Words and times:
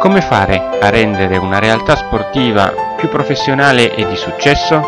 Come 0.00 0.22
fare 0.22 0.56
a 0.80 0.88
rendere 0.88 1.36
una 1.36 1.58
realtà 1.58 1.94
sportiva 1.94 2.72
più 2.96 3.10
professionale 3.10 3.94
e 3.94 4.08
di 4.08 4.16
successo? 4.16 4.80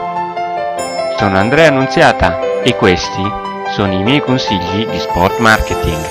Sono 1.18 1.36
Andrea 1.36 1.68
Annunziata 1.68 2.62
e 2.62 2.74
questi 2.76 3.22
sono 3.74 3.92
i 3.92 4.02
miei 4.02 4.20
consigli 4.22 4.86
di 4.86 4.98
sport 4.98 5.38
marketing. 5.38 6.02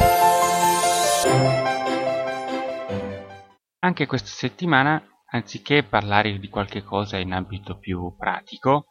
Anche 3.79 4.05
questa 4.05 4.29
settimana, 4.29 5.03
anziché 5.31 5.81
parlare 5.81 6.37
di 6.37 6.49
qualche 6.49 6.83
cosa 6.83 7.17
in 7.17 7.33
ambito 7.33 7.79
più 7.79 8.15
pratico, 8.15 8.85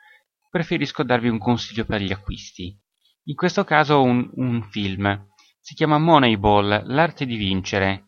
preferisco 0.50 1.04
darvi 1.04 1.28
un 1.28 1.38
consiglio 1.38 1.84
per 1.84 2.00
gli 2.00 2.10
acquisti. 2.10 2.76
In 3.26 3.36
questo 3.36 3.62
caso 3.62 4.02
un, 4.02 4.28
un 4.34 4.60
film. 4.70 5.28
Si 5.60 5.74
chiama 5.74 5.98
Moneyball, 5.98 6.82
l'arte 6.86 7.26
di 7.26 7.36
vincere 7.36 8.06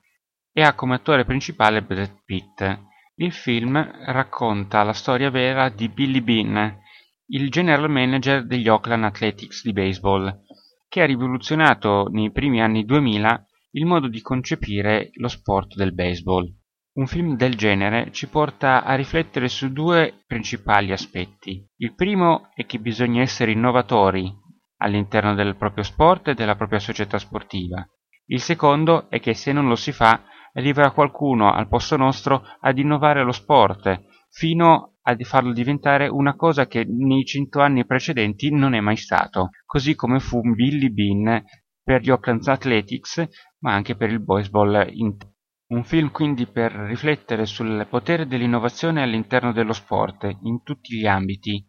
e 0.52 0.62
ha 0.62 0.74
come 0.74 0.94
attore 0.94 1.24
principale 1.24 1.82
Brad 1.82 2.22
Pitt. 2.24 2.80
Il 3.16 3.32
film 3.32 3.76
racconta 4.06 4.82
la 4.82 4.92
storia 4.92 5.30
vera 5.30 5.68
di 5.68 5.88
Billy 5.88 6.20
Bean, 6.20 6.78
il 7.26 7.50
general 7.50 7.90
manager 7.90 8.44
degli 8.46 8.68
Oakland 8.68 9.04
Athletics 9.04 9.62
di 9.62 9.72
baseball, 9.72 10.42
che 10.88 11.02
ha 11.02 11.06
rivoluzionato 11.06 12.08
nei 12.10 12.30
primi 12.30 12.60
anni 12.60 12.84
2000 12.84 13.46
il 13.72 13.86
modo 13.86 14.08
di 14.08 14.20
concepire 14.20 15.10
lo 15.14 15.28
sport 15.28 15.74
del 15.74 15.94
baseball. 15.94 16.46
Un 16.94 17.06
film 17.06 17.36
del 17.36 17.54
genere 17.54 18.12
ci 18.12 18.28
porta 18.28 18.84
a 18.84 18.94
riflettere 18.94 19.48
su 19.48 19.72
due 19.72 20.24
principali 20.26 20.92
aspetti. 20.92 21.66
Il 21.76 21.94
primo 21.94 22.50
è 22.54 22.66
che 22.66 22.78
bisogna 22.78 23.22
essere 23.22 23.52
innovatori 23.52 24.30
all'interno 24.78 25.34
del 25.34 25.56
proprio 25.56 25.84
sport 25.84 26.28
e 26.28 26.34
della 26.34 26.56
propria 26.56 26.80
società 26.80 27.18
sportiva. 27.18 27.86
Il 28.26 28.40
secondo 28.40 29.08
è 29.08 29.20
che 29.20 29.32
se 29.32 29.52
non 29.52 29.68
lo 29.68 29.76
si 29.76 29.92
fa, 29.92 30.22
arriverà 30.52 30.90
qualcuno 30.90 31.52
al 31.52 31.68
posto 31.68 31.96
nostro 31.96 32.42
ad 32.60 32.78
innovare 32.78 33.22
lo 33.22 33.32
sport, 33.32 34.02
fino 34.30 34.94
a 35.02 35.16
farlo 35.22 35.52
diventare 35.52 36.08
una 36.08 36.34
cosa 36.36 36.66
che 36.66 36.84
nei 36.86 37.24
cento 37.24 37.60
anni 37.60 37.84
precedenti 37.84 38.50
non 38.50 38.74
è 38.74 38.80
mai 38.80 38.96
stato, 38.96 39.50
così 39.64 39.94
come 39.94 40.20
fu 40.20 40.40
Billy 40.40 40.90
Bean 40.90 41.44
per 41.82 42.00
gli 42.00 42.10
Oakland 42.10 42.46
Athletics, 42.46 43.26
ma 43.60 43.72
anche 43.72 43.96
per 43.96 44.10
il 44.10 44.20
baseball 44.20 44.88
intero. 44.90 45.30
Un 45.72 45.84
film 45.84 46.10
quindi 46.10 46.46
per 46.46 46.72
riflettere 46.72 47.46
sul 47.46 47.86
potere 47.88 48.26
dell'innovazione 48.26 49.02
all'interno 49.02 49.52
dello 49.52 49.72
sport, 49.72 50.30
in 50.42 50.62
tutti 50.62 50.96
gli 50.96 51.06
ambiti. 51.06 51.66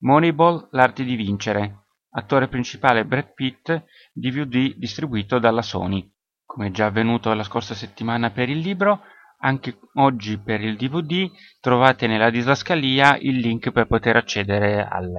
Moneyball, 0.00 0.68
l'arte 0.72 1.04
di 1.04 1.14
vincere. 1.14 1.86
Attore 2.10 2.48
principale 2.48 3.06
Brad 3.06 3.32
Pitt, 3.32 3.84
DVD 4.12 4.74
distribuito 4.74 5.38
dalla 5.38 5.62
Sony. 5.62 6.12
Come 6.52 6.72
già 6.72 6.86
avvenuto 6.86 7.32
la 7.32 7.44
scorsa 7.44 7.74
settimana 7.74 8.32
per 8.32 8.48
il 8.48 8.58
libro, 8.58 9.02
anche 9.38 9.78
oggi 9.94 10.36
per 10.36 10.60
il 10.60 10.76
DVD 10.76 11.30
trovate 11.60 12.08
nella 12.08 12.28
didascalia 12.28 13.16
il 13.18 13.36
link 13.36 13.70
per 13.70 13.86
poter 13.86 14.16
accedere 14.16 14.84
al, 14.84 15.12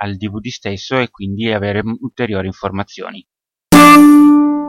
al 0.00 0.16
DVD 0.16 0.46
stesso 0.46 0.98
e 0.98 1.10
quindi 1.10 1.52
avere 1.52 1.82
ulteriori 2.00 2.46
informazioni. 2.46 3.22